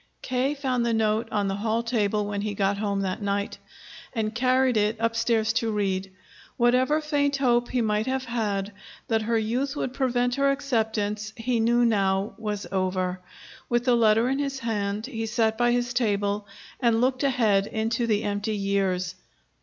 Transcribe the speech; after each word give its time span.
K. 0.23 0.55
found 0.55 0.83
the 0.83 0.95
note 0.95 1.27
on 1.31 1.47
the 1.47 1.53
hall 1.57 1.83
table 1.83 2.25
when 2.25 2.41
he 2.41 2.55
got 2.55 2.79
home 2.79 3.01
that 3.01 3.21
night, 3.21 3.59
and 4.15 4.33
carried 4.33 4.75
it 4.75 4.95
upstairs 4.99 5.53
to 5.53 5.71
read. 5.71 6.11
Whatever 6.57 7.01
faint 7.01 7.37
hope 7.37 7.69
he 7.69 7.81
might 7.81 8.07
have 8.07 8.25
had 8.25 8.71
that 9.09 9.21
her 9.21 9.37
youth 9.37 9.75
would 9.75 9.93
prevent 9.93 10.33
her 10.33 10.49
acceptance 10.49 11.33
he 11.37 11.59
knew 11.59 11.85
now 11.85 12.33
was 12.39 12.65
over. 12.71 13.19
With 13.69 13.85
the 13.85 13.93
letter 13.95 14.27
in 14.27 14.39
his 14.39 14.57
hand, 14.57 15.05
he 15.05 15.27
sat 15.27 15.55
by 15.55 15.71
his 15.71 15.93
table 15.93 16.47
and 16.79 16.99
looked 16.99 17.21
ahead 17.21 17.67
into 17.67 18.07
the 18.07 18.23
empty 18.23 18.55
years. 18.55 19.13